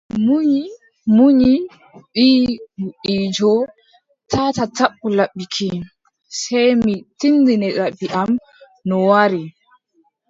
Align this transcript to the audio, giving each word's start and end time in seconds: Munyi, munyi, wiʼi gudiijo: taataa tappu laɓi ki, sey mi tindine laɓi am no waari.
Munyi, 0.25 0.61
munyi, 1.15 1.53
wiʼi 2.15 2.53
gudiijo: 2.81 3.51
taataa 4.31 4.71
tappu 4.77 5.07
laɓi 5.17 5.43
ki, 5.53 5.67
sey 6.39 6.69
mi 6.83 6.93
tindine 7.19 7.67
laɓi 7.79 8.05
am 8.21 8.31
no 8.87 8.95
waari. 9.09 9.43